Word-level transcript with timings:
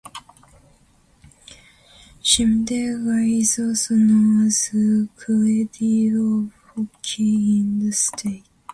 Simdega 2.23 3.17
is 3.39 3.59
also 3.59 3.93
known 3.93 4.47
as 4.47 4.69
'Cradle 5.15 6.39
of 6.47 6.51
Hockey' 6.73 7.59
in 7.59 7.81
the 7.85 7.91
state. 7.91 8.43